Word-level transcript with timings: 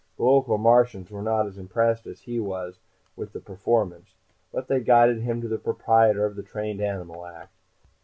The 0.17 0.23
local 0.23 0.57
Martians 0.57 1.11
were 1.11 1.21
not 1.21 1.45
as 1.45 1.59
impressed 1.59 2.07
as 2.07 2.21
he 2.21 2.39
was 2.39 2.79
with 3.15 3.33
the 3.33 3.39
performance, 3.39 4.15
but 4.51 4.67
they 4.67 4.79
guided 4.79 5.21
him 5.21 5.41
to 5.41 5.47
the 5.47 5.59
proprietor 5.59 6.25
of 6.25 6.35
the 6.35 6.41
trained 6.41 6.81
animal 6.81 7.23
act. 7.23 7.53